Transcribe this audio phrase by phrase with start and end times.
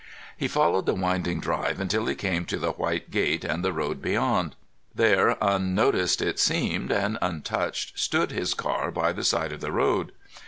[0.35, 4.01] He followed the winding drive until he came to the white gate and the road
[4.01, 4.55] beyond.
[4.95, 10.11] There, unnoticed, it seemed, and untouched, stood his car by the side of the road.